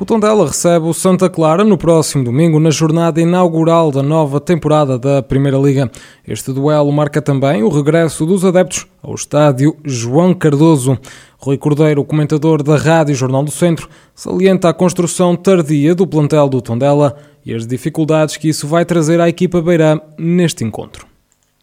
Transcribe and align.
O 0.00 0.04
Tondela 0.04 0.46
recebe 0.46 0.86
o 0.86 0.94
Santa 0.94 1.28
Clara 1.28 1.64
no 1.64 1.76
próximo 1.76 2.22
domingo 2.22 2.60
na 2.60 2.70
jornada 2.70 3.20
inaugural 3.20 3.90
da 3.90 4.00
nova 4.00 4.38
temporada 4.38 4.96
da 4.96 5.20
Primeira 5.24 5.58
Liga. 5.58 5.90
Este 6.24 6.52
duelo 6.52 6.92
marca 6.92 7.20
também 7.20 7.64
o 7.64 7.68
regresso 7.68 8.24
dos 8.24 8.44
adeptos 8.44 8.86
ao 9.02 9.16
estádio 9.16 9.76
João 9.84 10.32
Cardoso. 10.32 10.96
Rui 11.36 11.58
Cordeiro, 11.58 12.04
comentador 12.04 12.62
da 12.62 12.76
Rádio 12.76 13.16
Jornal 13.16 13.42
do 13.42 13.50
Centro, 13.50 13.88
salienta 14.14 14.68
a 14.68 14.72
construção 14.72 15.34
tardia 15.34 15.96
do 15.96 16.06
plantel 16.06 16.48
do 16.48 16.62
Tondela 16.62 17.16
e 17.44 17.52
as 17.52 17.66
dificuldades 17.66 18.36
que 18.36 18.48
isso 18.48 18.68
vai 18.68 18.84
trazer 18.84 19.20
à 19.20 19.28
equipa 19.28 19.60
beirã 19.60 20.00
neste 20.16 20.62
encontro. 20.62 21.07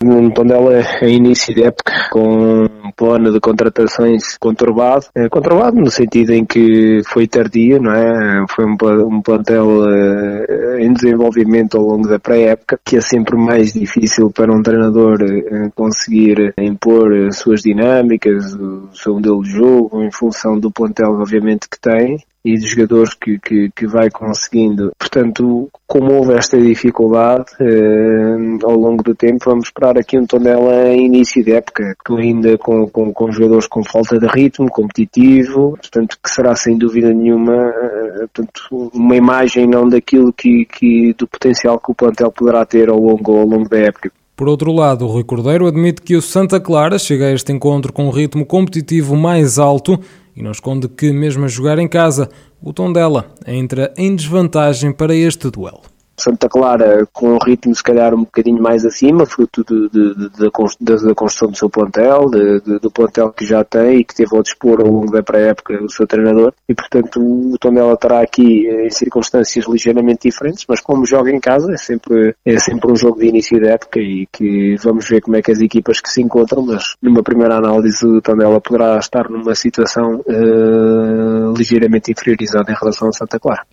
No 0.03 0.29
Tondela 0.33 0.73
é 1.01 1.09
início 1.09 1.55
de 1.55 1.63
época 1.63 2.09
com 2.11 2.65
um 2.65 2.91
plano 2.95 3.31
de 3.31 3.39
contratações 3.39 4.37
conturbado, 4.37 5.05
é, 5.15 5.29
conturbado 5.29 5.77
no 5.77 5.89
sentido 5.89 6.33
em 6.33 6.45
que 6.45 7.01
foi 7.07 7.27
tardio, 7.27 7.81
não 7.81 7.93
é? 7.93 8.45
Foi 8.49 8.65
um, 8.65 8.75
um 9.07 9.21
plantel 9.21 9.65
uh, 9.65 10.77
em 10.79 10.91
desenvolvimento 10.91 11.77
ao 11.77 11.83
longo 11.83 12.09
da 12.09 12.19
pré-época, 12.19 12.77
que 12.83 12.97
é 12.97 13.01
sempre 13.01 13.37
mais 13.37 13.71
difícil 13.71 14.29
para 14.29 14.51
um 14.51 14.61
treinador 14.61 15.17
uh, 15.23 15.71
conseguir 15.73 16.53
impor 16.57 17.13
as 17.27 17.37
suas 17.37 17.61
dinâmicas, 17.61 18.53
o 18.53 18.89
seu 18.93 19.13
modelo 19.13 19.41
de 19.43 19.49
jogo, 19.49 20.03
em 20.03 20.11
função 20.11 20.59
do 20.59 20.69
plantel 20.69 21.13
obviamente 21.13 21.69
que 21.69 21.79
tem 21.79 22.19
e 22.45 22.59
dos 22.59 22.69
jogadores 22.69 23.15
que, 23.15 23.39
que, 23.39 23.71
que, 23.75 23.87
vai 23.87 24.11
conseguindo. 24.11 24.91
Portanto, 24.99 25.67
como 25.87 26.13
houve 26.13 26.35
esta 26.35 26.61
dificuldade 26.61 27.45
eh, 27.59 28.37
ao 28.63 28.75
longo 28.75 29.01
do 29.01 29.15
tempo, 29.15 29.45
vamos 29.45 29.65
esperar 29.65 29.97
aqui 29.97 30.15
um 30.19 30.27
Tondela 30.27 30.87
em 30.89 31.07
início 31.07 31.43
de 31.43 31.53
época, 31.53 31.95
que 32.05 32.13
ainda 32.13 32.55
com, 32.59 32.87
com, 32.87 33.11
com 33.11 33.31
jogadores 33.31 33.65
com 33.65 33.83
falta 33.83 34.19
de 34.19 34.27
ritmo, 34.27 34.69
competitivo, 34.69 35.71
portanto, 35.71 36.17
que 36.23 36.29
será 36.29 36.55
sem 36.55 36.77
dúvida 36.77 37.11
nenhuma 37.11 37.55
eh, 37.55 38.27
portanto, 38.31 38.91
uma 38.93 39.15
imagem 39.15 39.65
não 39.65 39.89
daquilo 39.89 40.31
que, 40.31 40.65
que, 40.65 41.15
do 41.17 41.27
potencial 41.27 41.79
que 41.79 41.91
o 41.91 41.95
plantel 41.95 42.31
poderá 42.31 42.63
ter 42.63 42.89
ao 42.89 42.99
longo, 42.99 43.39
ao 43.39 43.47
longo 43.47 43.67
da 43.67 43.79
época. 43.79 44.11
Por 44.35 44.49
outro 44.49 44.71
lado, 44.71 45.05
o 45.05 45.07
Rui 45.07 45.23
Cordeiro 45.23 45.65
admite 45.65 46.01
que 46.01 46.15
o 46.15 46.21
Santa 46.21 46.59
Clara 46.59 46.99
chega 46.99 47.27
a 47.27 47.31
este 47.31 47.53
encontro 47.53 47.93
com 47.93 48.07
um 48.07 48.11
ritmo 48.11 48.45
competitivo 48.45 49.15
mais 49.15 49.57
alto 49.57 49.97
e 50.35 50.43
não 50.43 50.51
esconde 50.51 50.87
que, 50.89 51.11
mesmo 51.11 51.45
a 51.45 51.47
jogar 51.47 51.79
em 51.79 51.87
casa, 51.87 52.29
o 52.61 52.73
Tondela 52.73 53.33
entra 53.47 53.93
em 53.97 54.15
desvantagem 54.15 54.91
para 54.91 55.15
este 55.15 55.49
duelo. 55.49 55.94
Santa 56.17 56.47
Clara 56.47 57.07
com 57.11 57.33
um 57.33 57.37
ritmo 57.37 57.75
se 57.75 57.83
calhar 57.83 58.13
um 58.13 58.23
bocadinho 58.23 58.61
mais 58.61 58.85
acima, 58.85 59.25
fruto 59.25 59.63
de, 59.63 59.89
de, 59.89 60.15
de, 60.15 60.29
da 60.39 60.49
construção 61.13 61.49
do 61.49 61.57
seu 61.57 61.69
plantel, 61.69 62.29
do 62.81 62.91
plantel 62.91 63.31
que 63.31 63.45
já 63.45 63.63
tem 63.63 63.99
e 63.99 64.03
que 64.03 64.15
teve 64.15 64.35
ao 64.35 64.41
dispor 64.41 64.81
ao 64.81 64.87
longo 64.87 65.11
da 65.11 65.21
pré-época 65.21 65.83
o 65.83 65.89
seu 65.89 66.07
treinador. 66.07 66.53
E 66.67 66.73
portanto 66.73 67.19
o 67.19 67.57
Tondela 67.59 67.93
estará 67.93 68.21
aqui 68.21 68.67
em 68.67 68.89
circunstâncias 68.89 69.65
ligeiramente 69.67 70.27
diferentes, 70.27 70.65
mas 70.67 70.79
como 70.79 71.05
joga 71.05 71.31
em 71.31 71.39
casa 71.39 71.73
é 71.73 71.77
sempre, 71.77 72.35
é 72.45 72.57
sempre 72.59 72.91
um 72.91 72.95
jogo 72.95 73.19
de 73.19 73.27
início 73.27 73.59
da 73.59 73.71
época 73.71 73.99
e 73.99 74.27
que 74.31 74.75
vamos 74.81 75.07
ver 75.07 75.21
como 75.21 75.35
é 75.35 75.41
que 75.41 75.51
as 75.51 75.59
equipas 75.59 75.99
que 75.99 76.09
se 76.09 76.21
encontram, 76.21 76.65
mas 76.65 76.95
numa 77.01 77.23
primeira 77.23 77.57
análise 77.57 78.05
o 78.05 78.21
Tondela 78.21 78.61
poderá 78.61 78.97
estar 78.97 79.29
numa 79.29 79.55
situação 79.55 80.21
uh, 80.25 81.53
ligeiramente 81.57 82.11
inferiorizada 82.11 82.71
em 82.71 82.75
relação 82.75 83.09
a 83.09 83.11
Santa 83.11 83.39
Clara. 83.39 83.65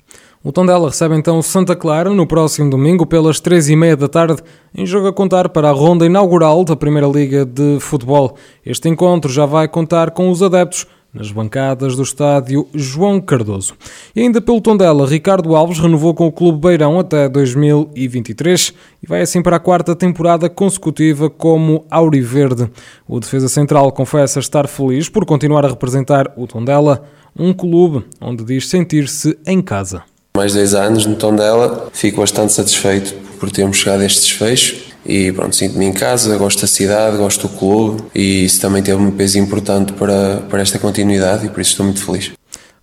O 0.44 0.50
Tondela 0.50 0.88
recebe 0.88 1.14
então 1.14 1.40
Santa 1.40 1.76
Clara 1.76 2.10
no 2.10 2.26
próximo 2.26 2.68
domingo 2.68 3.06
pelas 3.06 3.38
três 3.38 3.68
e 3.68 3.76
meia 3.76 3.96
da 3.96 4.08
tarde, 4.08 4.42
em 4.74 4.84
jogo 4.84 5.06
a 5.06 5.12
contar 5.12 5.48
para 5.50 5.68
a 5.68 5.72
ronda 5.72 6.04
inaugural 6.04 6.64
da 6.64 6.74
Primeira 6.74 7.06
Liga 7.06 7.44
de 7.44 7.78
Futebol. 7.78 8.34
Este 8.66 8.88
encontro 8.88 9.30
já 9.30 9.46
vai 9.46 9.68
contar 9.68 10.10
com 10.10 10.28
os 10.28 10.42
adeptos 10.42 10.84
nas 11.14 11.30
bancadas 11.30 11.94
do 11.94 12.02
estádio 12.02 12.66
João 12.74 13.20
Cardoso. 13.20 13.74
E 14.16 14.20
ainda 14.20 14.40
pelo 14.40 14.60
Tondela, 14.60 15.06
Ricardo 15.06 15.54
Alves 15.54 15.78
renovou 15.78 16.12
com 16.12 16.26
o 16.26 16.32
Clube 16.32 16.58
Beirão 16.58 16.98
até 16.98 17.28
2023 17.28 18.74
e 19.00 19.06
vai 19.06 19.20
assim 19.20 19.42
para 19.42 19.58
a 19.58 19.60
quarta 19.60 19.94
temporada 19.94 20.50
consecutiva 20.50 21.30
como 21.30 21.86
Auriverde. 21.88 22.68
O 23.06 23.20
defesa 23.20 23.48
central 23.48 23.92
confessa 23.92 24.40
estar 24.40 24.66
feliz 24.66 25.08
por 25.08 25.24
continuar 25.24 25.64
a 25.64 25.68
representar 25.68 26.32
o 26.36 26.48
Tondela, 26.48 27.04
um 27.38 27.52
clube 27.52 28.04
onde 28.20 28.42
diz 28.42 28.68
sentir-se 28.68 29.38
em 29.46 29.62
casa 29.62 30.02
mais 30.36 30.54
10 30.54 30.74
anos 30.74 31.06
no 31.06 31.14
Tondela, 31.14 31.88
fico 31.92 32.20
bastante 32.20 32.52
satisfeito 32.52 33.14
por 33.38 33.50
termos 33.50 33.76
chegado 33.76 34.00
a 34.00 34.06
este 34.06 34.22
desfecho 34.22 34.92
e 35.04 35.30
pronto, 35.32 35.54
sinto-me 35.54 35.84
em 35.84 35.92
casa, 35.92 36.38
gosto 36.38 36.62
da 36.62 36.66
cidade, 36.66 37.18
gosto 37.18 37.48
do 37.48 37.58
clube 37.58 38.02
e 38.14 38.44
isso 38.44 38.60
também 38.60 38.82
teve 38.82 39.00
um 39.00 39.10
peso 39.10 39.38
importante 39.38 39.92
para, 39.92 40.42
para 40.48 40.62
esta 40.62 40.78
continuidade 40.78 41.46
e 41.46 41.48
por 41.50 41.60
isso 41.60 41.72
estou 41.72 41.84
muito 41.84 42.04
feliz. 42.04 42.32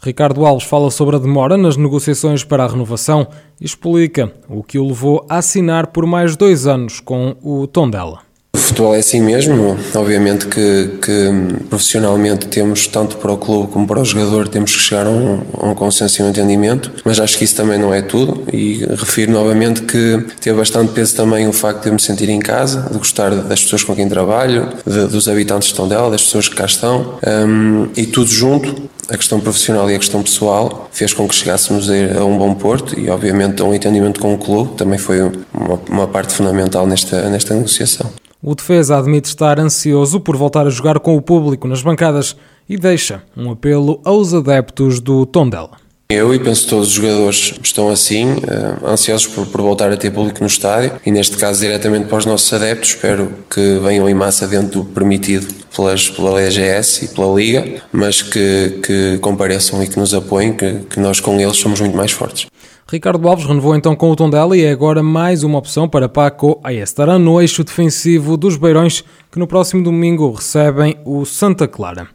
Ricardo 0.02 0.46
Alves 0.46 0.68
fala 0.68 0.92
sobre 0.92 1.16
a 1.16 1.20
demora 1.20 1.58
nas 1.58 1.76
negociações 1.76 2.44
para 2.44 2.64
a 2.64 2.68
renovação 2.68 3.28
e 3.60 3.66
explica 3.66 4.32
o 4.48 4.64
que 4.64 4.78
o 4.78 4.88
levou 4.88 5.26
a 5.28 5.38
assinar 5.38 5.88
por 5.88 6.06
mais 6.06 6.38
dois 6.38 6.68
anos 6.68 7.00
com 7.00 7.36
o 7.42 7.66
Tondela 7.66 8.29
futebol 8.60 8.96
é 8.96 9.00
assim 9.00 9.22
mesmo. 9.22 9.78
Obviamente 9.96 10.48
que, 10.48 10.98
que, 11.02 11.30
profissionalmente 11.70 12.48
temos, 12.48 12.88
tanto 12.88 13.18
para 13.18 13.32
o 13.32 13.38
clube 13.38 13.72
como 13.72 13.88
para 13.88 14.02
o 14.02 14.06
jogador, 14.06 14.48
temos 14.48 14.76
que 14.76 14.82
chegar 14.82 15.06
a 15.06 15.10
um, 15.10 15.42
a 15.54 15.68
um 15.68 15.76
consenso 15.76 16.22
e 16.22 16.26
um 16.26 16.30
entendimento, 16.30 16.92
mas 17.04 17.20
acho 17.20 17.38
que 17.38 17.44
isso 17.44 17.56
também 17.56 17.78
não 17.78 17.94
é 17.94 18.02
tudo. 18.02 18.44
E 18.52 18.86
refiro 18.86 19.32
novamente 19.32 19.84
que 19.84 20.26
teve 20.40 20.58
bastante 20.58 20.92
peso 20.94 21.16
também 21.16 21.48
o 21.48 21.54
facto 21.54 21.84
de 21.84 21.90
eu 21.90 21.94
me 21.94 22.00
sentir 22.00 22.30
em 22.30 22.40
casa, 22.40 22.88
de 22.92 22.98
gostar 22.98 23.34
das 23.36 23.64
pessoas 23.64 23.84
com 23.84 23.96
quem 23.96 24.08
trabalho, 24.08 24.70
de, 24.86 25.08
dos 25.08 25.28
habitantes 25.28 25.70
de 25.70 25.76
Tondela, 25.76 26.10
das 26.10 26.24
pessoas 26.24 26.48
que 26.48 26.56
cá 26.56 26.66
estão, 26.66 27.20
um, 27.48 27.88
e 27.96 28.06
tudo 28.06 28.30
junto 28.30 28.90
a 29.10 29.18
questão 29.18 29.40
profissional 29.40 29.90
e 29.90 29.96
a 29.96 29.98
questão 29.98 30.22
pessoal 30.22 30.88
fez 30.92 31.14
com 31.14 31.28
que 31.28 31.34
chegássemos 31.34 31.90
a 31.90 32.24
um 32.24 32.38
bom 32.38 32.54
porto 32.54 32.98
e, 33.00 33.10
obviamente, 33.10 33.62
a 33.62 33.66
um 33.66 33.74
entendimento 33.74 34.20
com 34.20 34.34
o 34.34 34.38
clube 34.38 34.76
também 34.76 35.00
foi 35.00 35.22
uma, 35.22 35.80
uma 35.90 36.08
parte 36.08 36.34
fundamental 36.34 36.86
nesta, 36.86 37.28
nesta 37.30 37.56
negociação. 37.56 38.10
O 38.42 38.56
defesa 38.56 38.98
admite 38.98 39.28
estar 39.28 39.60
ansioso 39.60 40.20
por 40.22 40.38
voltar 40.38 40.66
a 40.66 40.70
jogar 40.70 41.00
com 41.00 41.18
o 41.18 41.22
público 41.22 41.68
nas 41.68 41.82
bancadas 41.82 42.38
e 42.70 42.78
deixa 42.78 43.22
um 43.36 43.52
apelo 43.52 44.00
aos 44.06 44.34
adeptos 44.34 45.02
do 45.02 45.26
Tondela. 45.26 45.72
Eu 46.10 46.34
e 46.34 46.40
penso 46.40 46.68
todos 46.68 46.88
os 46.88 46.94
jogadores 46.94 47.54
estão 47.62 47.90
assim, 47.90 48.32
uh, 48.32 48.88
ansiosos 48.88 49.28
por, 49.28 49.46
por, 49.46 49.62
voltar 49.62 49.92
a 49.92 49.98
ter 49.98 50.10
público 50.10 50.40
no 50.40 50.48
estádio 50.48 50.94
e 51.06 51.12
neste 51.12 51.38
caso 51.38 51.60
diretamente 51.60 52.08
para 52.08 52.18
os 52.18 52.26
nossos 52.26 52.52
adeptos, 52.52 52.92
espero 52.92 53.32
que 53.48 53.78
venham 53.84 54.10
em 54.10 54.14
massa 54.16 54.48
dentro 54.48 54.84
do 54.84 54.86
permitido 54.86 55.54
pelas, 55.76 56.10
pela 56.10 56.42
LGS 56.42 57.06
e 57.06 57.08
pela 57.10 57.36
Liga, 57.36 57.84
mas 57.92 58.22
que, 58.22 58.80
que 58.82 59.20
compareçam 59.20 59.84
e 59.84 59.88
que 59.88 60.00
nos 60.00 60.14
apoiem, 60.14 60.54
que, 60.54 60.80
que 60.90 61.00
nós 61.00 61.20
com 61.20 61.40
eles 61.40 61.58
somos 61.58 61.80
muito 61.82 61.96
mais 61.96 62.12
fortes. 62.12 62.48
Ricardo 62.92 63.28
Alves 63.28 63.46
renovou 63.46 63.76
então 63.76 63.96
com 63.96 64.10
o 64.10 64.16
Tondela 64.16 64.58
e 64.58 64.64
é 64.64 64.72
agora 64.72 65.04
mais 65.04 65.44
uma 65.44 65.60
opção 65.60 65.88
para 65.88 66.10
Paco 66.10 66.60
Ayestará 66.64 67.20
no 67.20 67.40
eixo 67.40 67.64
defensivo 67.64 68.36
dos 68.36 68.58
Beirões, 68.58 69.04
que 69.32 69.38
no 69.38 69.46
próximo 69.46 69.84
domingo 69.84 70.32
recebem 70.32 70.98
o 71.06 71.24
Santa 71.24 71.68
Clara. 71.68 72.08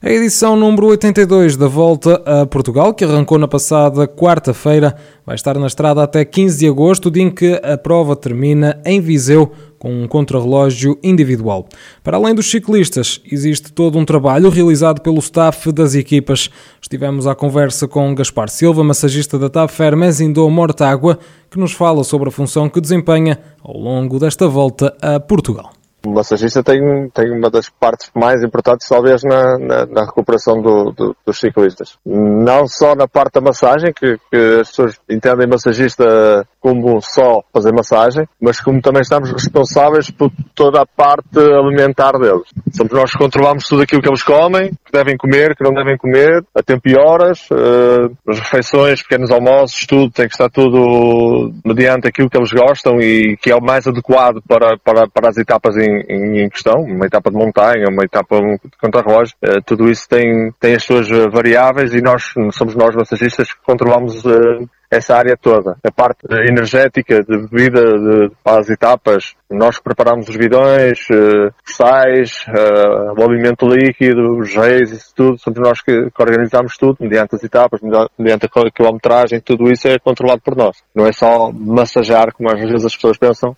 A 0.00 0.12
edição 0.12 0.54
número 0.54 0.86
82 0.86 1.56
da 1.56 1.66
Volta 1.66 2.22
a 2.24 2.46
Portugal, 2.46 2.94
que 2.94 3.04
arrancou 3.04 3.36
na 3.36 3.48
passada 3.48 4.06
quarta-feira, 4.06 4.94
vai 5.26 5.34
estar 5.34 5.58
na 5.58 5.66
estrada 5.66 6.00
até 6.00 6.24
15 6.24 6.56
de 6.56 6.68
agosto, 6.68 7.10
dia 7.10 7.24
em 7.24 7.30
que 7.32 7.60
a 7.64 7.76
prova 7.76 8.14
termina 8.14 8.80
em 8.84 9.00
Viseu 9.00 9.50
com 9.76 10.04
um 10.04 10.06
contrarrelógio 10.06 10.96
individual. 11.02 11.66
Para 12.04 12.16
além 12.16 12.32
dos 12.32 12.48
ciclistas, 12.48 13.20
existe 13.28 13.72
todo 13.72 13.98
um 13.98 14.04
trabalho 14.04 14.50
realizado 14.50 15.00
pelo 15.00 15.18
staff 15.18 15.72
das 15.72 15.96
equipas. 15.96 16.48
Estivemos 16.80 17.26
à 17.26 17.34
conversa 17.34 17.88
com 17.88 18.14
Gaspar 18.14 18.48
Silva, 18.50 18.84
massagista 18.84 19.36
da 19.36 19.50
TAP 19.50 19.70
Fermes 19.70 20.20
Indo 20.20 20.48
Mortágua, 20.48 21.18
que 21.50 21.58
nos 21.58 21.72
fala 21.72 22.04
sobre 22.04 22.28
a 22.28 22.32
função 22.32 22.68
que 22.68 22.80
desempenha 22.80 23.36
ao 23.64 23.76
longo 23.76 24.20
desta 24.20 24.46
volta 24.46 24.96
a 25.02 25.18
Portugal. 25.18 25.72
O 26.06 26.10
massagista 26.10 26.62
tem, 26.62 26.80
tem 27.12 27.30
uma 27.32 27.50
das 27.50 27.68
partes 27.68 28.10
mais 28.14 28.42
importantes, 28.42 28.88
talvez, 28.88 29.22
na, 29.24 29.58
na, 29.58 29.86
na 29.86 30.04
recuperação 30.04 30.60
do, 30.62 30.92
do, 30.92 31.16
dos 31.26 31.38
ciclistas. 31.38 31.98
Não 32.06 32.66
só 32.66 32.94
na 32.94 33.08
parte 33.08 33.34
da 33.34 33.40
massagem, 33.40 33.92
que, 33.92 34.16
que 34.30 34.60
as 34.60 34.68
pessoas 34.68 34.96
entendem 35.10 35.48
massagista 35.48 36.46
como 36.60 37.00
só 37.00 37.42
fazer 37.52 37.72
massagem, 37.72 38.26
mas 38.40 38.60
como 38.60 38.80
também 38.80 39.02
estamos 39.02 39.30
responsáveis 39.30 40.10
por 40.10 40.30
toda 40.54 40.82
a 40.82 40.86
parte 40.86 41.38
alimentar 41.38 42.12
deles. 42.12 42.48
Somos 42.72 42.92
nós 42.92 43.12
que 43.12 43.18
controlamos 43.18 43.64
tudo 43.64 43.82
aquilo 43.82 44.02
que 44.02 44.08
eles 44.08 44.22
comem, 44.22 44.70
que 44.84 44.92
devem 44.92 45.16
comer, 45.16 45.56
que 45.56 45.64
não 45.64 45.72
devem 45.72 45.96
comer, 45.96 46.44
a 46.54 46.62
tempo 46.62 46.88
e 46.88 46.96
horas, 46.96 47.48
uh, 47.50 48.10
as 48.28 48.38
refeições, 48.38 49.02
pequenos 49.02 49.30
almoços, 49.30 49.86
tudo, 49.86 50.10
tem 50.10 50.26
que 50.26 50.34
estar 50.34 50.48
tudo 50.50 51.52
mediante 51.64 52.08
aquilo 52.08 52.28
que 52.28 52.36
eles 52.36 52.52
gostam 52.52 53.00
e 53.00 53.36
que 53.36 53.50
é 53.50 53.56
o 53.56 53.62
mais 53.62 53.86
adequado 53.86 54.42
para, 54.46 54.76
para, 54.78 55.08
para 55.08 55.28
as 55.28 55.36
etapas 55.36 55.76
em 55.76 55.97
em, 56.08 56.44
em, 56.44 56.48
questão, 56.48 56.82
uma 56.82 57.06
etapa 57.06 57.30
de 57.30 57.36
montanha, 57.36 57.88
uma 57.88 58.04
etapa 58.04 58.40
de 58.40 58.76
contra-relógio, 58.80 59.34
uh, 59.44 59.62
tudo 59.64 59.90
isso 59.90 60.08
tem, 60.08 60.52
tem 60.60 60.74
as 60.74 60.84
suas 60.84 61.08
variáveis 61.08 61.94
e 61.94 62.00
nós 62.00 62.32
somos 62.52 62.74
nós 62.74 62.94
massagistas 62.94 63.52
que 63.52 63.60
controlamos 63.64 64.24
uh, 64.24 64.68
essa 64.90 65.16
área 65.16 65.36
toda. 65.36 65.76
A 65.84 65.90
parte 65.90 66.26
energética 66.48 67.22
de 67.22 67.46
bebida 67.48 67.82
de, 67.82 68.30
as 68.44 68.70
etapas, 68.70 69.34
nós 69.50 69.78
preparamos 69.78 70.28
os 70.28 70.36
bidões, 70.36 70.98
uh, 71.10 71.52
os 71.66 71.76
sais, 71.76 72.46
uh, 72.48 73.12
o 73.18 73.22
alimento 73.22 73.66
líquido, 73.66 74.38
os 74.38 74.54
reis, 74.54 74.90
isso 74.90 75.12
tudo, 75.14 75.38
somos 75.38 75.58
nós 75.60 75.82
que, 75.82 76.10
que, 76.10 76.22
organizamos 76.22 76.76
tudo, 76.76 76.96
mediante 77.00 77.34
as 77.34 77.44
etapas, 77.44 77.80
mediante 78.18 78.46
a 78.46 78.70
quilometragem, 78.70 79.40
tudo 79.40 79.70
isso 79.70 79.88
é 79.88 79.98
controlado 79.98 80.40
por 80.40 80.56
nós. 80.56 80.78
Não 80.94 81.06
é 81.06 81.12
só 81.12 81.52
massajar, 81.52 82.32
como 82.32 82.50
às 82.50 82.60
vezes 82.60 82.84
as 82.84 82.94
pessoas 82.94 83.18
pensam. 83.18 83.56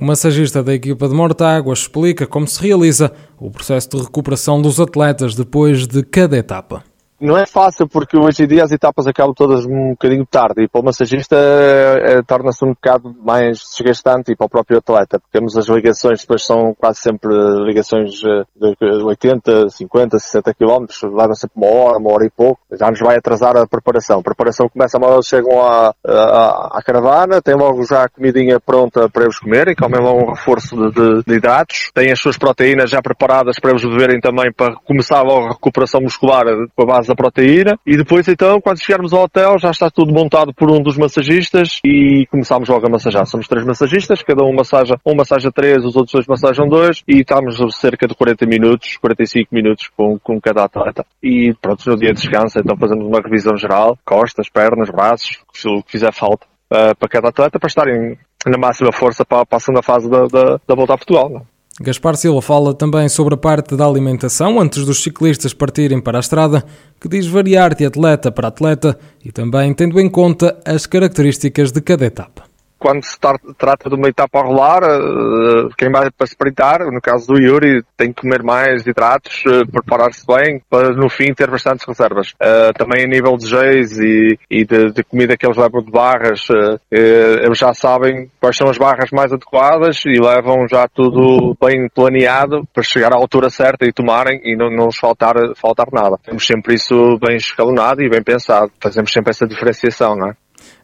O 0.00 0.04
massagista 0.04 0.62
da 0.62 0.72
equipa 0.72 1.08
de 1.08 1.14
Mortágua 1.14 1.74
explica 1.74 2.24
como 2.24 2.46
se 2.46 2.62
realiza 2.62 3.10
o 3.36 3.50
processo 3.50 3.88
de 3.88 4.02
recuperação 4.04 4.62
dos 4.62 4.78
atletas 4.78 5.34
depois 5.34 5.88
de 5.88 6.04
cada 6.04 6.36
etapa. 6.36 6.84
Não 7.20 7.36
é 7.36 7.46
fácil 7.46 7.88
porque 7.88 8.16
hoje 8.16 8.44
em 8.44 8.46
dia 8.46 8.62
as 8.62 8.70
etapas 8.70 9.08
acabam 9.08 9.34
todas 9.34 9.66
um 9.66 9.90
bocadinho 9.90 10.24
tarde 10.24 10.62
e 10.62 10.68
para 10.68 10.80
o 10.80 10.84
massagista 10.84 11.34
é, 11.36 12.22
torna-se 12.22 12.64
um 12.64 12.68
bocado 12.68 13.12
mais 13.20 13.58
desgastante 13.58 14.30
e 14.30 14.36
para 14.36 14.46
o 14.46 14.48
próprio 14.48 14.78
atleta, 14.78 15.18
porque 15.18 15.36
temos 15.36 15.56
as 15.56 15.66
ligações, 15.66 16.20
depois 16.20 16.46
são 16.46 16.74
quase 16.78 17.00
sempre 17.00 17.34
ligações 17.66 18.12
de 18.12 19.04
80, 19.04 19.68
50, 19.68 20.16
60 20.16 20.54
km, 20.54 20.86
leva 21.12 21.34
sempre 21.34 21.56
uma 21.56 21.66
hora, 21.66 21.98
uma 21.98 22.12
hora 22.12 22.24
e 22.24 22.30
pouco, 22.30 22.60
já 22.72 22.88
nos 22.88 23.00
vai 23.00 23.16
atrasar 23.16 23.56
a 23.56 23.66
preparação. 23.66 24.20
A 24.20 24.22
preparação 24.22 24.68
começa 24.68 24.96
a 24.96 25.04
hora, 25.04 25.20
chegam 25.22 25.60
à, 25.60 25.92
à, 26.06 26.78
à, 26.78 26.82
caravana, 26.84 27.42
têm 27.42 27.56
logo 27.56 27.84
já 27.84 28.04
a 28.04 28.08
comidinha 28.08 28.60
pronta 28.60 29.08
para 29.08 29.24
eles 29.24 29.40
comerem, 29.40 29.74
comem 29.74 30.00
logo 30.00 30.22
um 30.22 30.34
reforço 30.34 30.76
de, 30.76 30.92
de, 30.92 31.24
de 31.24 31.34
hidratos, 31.34 31.90
têm 31.92 32.12
as 32.12 32.20
suas 32.20 32.38
proteínas 32.38 32.88
já 32.90 33.02
preparadas 33.02 33.58
para 33.58 33.72
eles 33.72 33.82
beberem 33.82 34.20
também 34.20 34.52
para 34.52 34.76
começar 34.86 35.22
logo 35.22 35.46
a 35.46 35.52
recuperação 35.54 36.00
muscular 36.00 36.44
com 36.76 36.82
a 36.84 36.86
base 36.86 37.07
da 37.08 37.14
proteína 37.14 37.78
e 37.86 37.96
depois 37.96 38.28
então 38.28 38.60
quando 38.60 38.80
chegarmos 38.80 39.12
ao 39.12 39.24
hotel 39.24 39.58
já 39.58 39.70
está 39.70 39.90
tudo 39.90 40.12
montado 40.12 40.54
por 40.54 40.70
um 40.70 40.80
dos 40.80 40.96
massagistas 40.96 41.80
e 41.84 42.26
começamos 42.30 42.68
logo 42.68 42.86
a 42.86 42.90
massajar. 42.90 43.26
Somos 43.26 43.48
três 43.48 43.64
massagistas, 43.66 44.22
cada 44.22 44.44
um 44.44 44.54
massaja, 44.54 44.94
um 45.04 45.14
massaja 45.14 45.50
três, 45.50 45.84
os 45.84 45.96
outros 45.96 46.12
dois 46.12 46.26
massajam 46.26 46.68
dois 46.68 47.02
e 47.08 47.20
estamos 47.20 47.56
cerca 47.76 48.06
de 48.06 48.14
40 48.14 48.46
minutos, 48.46 48.96
45 48.98 49.54
minutos 49.54 49.88
com, 49.96 50.18
com 50.18 50.40
cada 50.40 50.64
atleta. 50.64 51.04
E 51.22 51.54
pronto, 51.60 51.88
no 51.90 51.96
dia 51.96 52.12
de 52.12 52.20
descanso 52.20 52.58
então 52.58 52.76
fazemos 52.76 53.06
uma 53.06 53.20
revisão 53.20 53.56
geral, 53.56 53.98
costas, 54.04 54.48
pernas, 54.48 54.90
braços, 54.90 55.38
o 55.66 55.82
que 55.82 55.92
fizer 55.92 56.12
falta. 56.12 56.46
Uh, 56.70 56.94
para 56.98 57.08
cada 57.08 57.28
atleta 57.28 57.58
para 57.58 57.66
estarem 57.66 58.18
na 58.46 58.58
máxima 58.58 58.92
força 58.92 59.24
para, 59.24 59.46
para 59.46 59.56
a 59.56 59.60
segunda 59.60 59.82
fase 59.82 60.08
da, 60.10 60.26
da, 60.26 60.60
da 60.66 60.74
volta 60.74 60.94
a 60.94 60.98
Portugal. 60.98 61.30
Não? 61.30 61.57
Gaspar 61.80 62.16
Silva 62.16 62.42
fala 62.42 62.74
também 62.74 63.08
sobre 63.08 63.34
a 63.34 63.36
parte 63.36 63.76
da 63.76 63.86
alimentação 63.86 64.58
antes 64.58 64.84
dos 64.84 65.00
ciclistas 65.00 65.54
partirem 65.54 66.00
para 66.00 66.18
a 66.18 66.20
estrada, 66.20 66.64
que 67.00 67.08
diz 67.08 67.26
variar 67.26 67.72
de 67.74 67.86
atleta 67.86 68.32
para 68.32 68.48
atleta 68.48 68.98
e 69.24 69.30
também 69.30 69.72
tendo 69.72 70.00
em 70.00 70.08
conta 70.08 70.58
as 70.64 70.86
características 70.86 71.70
de 71.70 71.80
cada 71.80 72.04
etapa 72.04 72.47
quando 72.78 73.02
se 73.04 73.18
trata 73.18 73.88
de 73.88 73.94
uma 73.94 74.08
etapa 74.08 74.38
a 74.38 74.42
rolar, 74.42 74.82
uh, 74.82 75.68
quem 75.76 75.90
vai 75.90 76.10
para 76.10 76.26
sprintar, 76.26 76.90
no 76.90 77.00
caso 77.00 77.26
do 77.26 77.40
Yuri, 77.40 77.82
tem 77.96 78.12
que 78.12 78.22
comer 78.22 78.42
mais 78.42 78.86
hidratos, 78.86 79.42
uh, 79.46 79.70
preparar-se 79.70 80.24
bem, 80.26 80.62
para 80.70 80.90
no 80.90 81.08
fim 81.08 81.34
ter 81.34 81.50
bastantes 81.50 81.86
reservas. 81.86 82.30
Uh, 82.32 82.72
também 82.76 83.04
a 83.04 83.08
nível 83.08 83.36
de 83.36 83.46
géis 83.46 83.98
e, 83.98 84.38
e 84.50 84.64
de, 84.64 84.92
de, 84.92 85.02
comida 85.02 85.36
que 85.36 85.46
eles 85.46 85.56
levam 85.56 85.82
de 85.82 85.90
barras, 85.90 86.46
eles 86.90 87.58
já 87.58 87.72
sabem 87.72 88.30
quais 88.40 88.56
são 88.56 88.68
as 88.68 88.78
barras 88.78 89.10
mais 89.10 89.32
adequadas 89.32 90.02
e 90.06 90.20
levam 90.20 90.66
já 90.68 90.86
tudo 90.88 91.56
bem 91.60 91.88
planeado 91.88 92.66
para 92.72 92.82
chegar 92.82 93.12
à 93.12 93.16
altura 93.16 93.50
certa 93.50 93.86
e 93.86 93.92
tomarem 93.92 94.40
e 94.44 94.56
não, 94.56 94.70
não 94.70 94.92
faltar, 94.92 95.34
faltar 95.56 95.86
nada. 95.92 96.18
Temos 96.24 96.46
sempre 96.46 96.74
isso 96.74 97.18
bem 97.18 97.36
escalonado 97.36 98.02
e 98.02 98.08
bem 98.08 98.22
pensado. 98.22 98.70
Fazemos 98.80 99.12
sempre 99.12 99.30
essa 99.30 99.46
diferenciação, 99.46 100.16
não 100.16 100.28
é? 100.28 100.34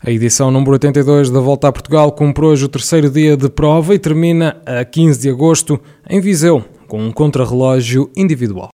A 0.06 0.10
edição 0.10 0.50
número 0.50 0.72
82 0.72 1.30
da 1.30 1.40
Volta 1.40 1.68
a 1.68 1.72
Portugal 1.72 2.12
cumpre 2.12 2.44
hoje 2.44 2.66
o 2.66 2.68
terceiro 2.68 3.08
dia 3.08 3.38
de 3.38 3.48
prova 3.48 3.94
e 3.94 3.98
termina 3.98 4.60
a 4.66 4.84
15 4.84 5.18
de 5.18 5.30
agosto 5.30 5.80
em 6.06 6.20
Viseu, 6.20 6.62
com 6.86 7.00
um 7.02 7.10
contrarrelógio 7.10 8.10
individual. 8.14 8.70